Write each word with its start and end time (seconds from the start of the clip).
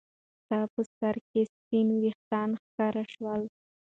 ستا 0.39 0.59
په 0.73 0.81
سر 0.97 1.15
کې 1.29 1.41
سپین 1.53 1.87
ويښتان 1.99 2.49
ښکاره 2.63 3.03
شول. 3.13 3.41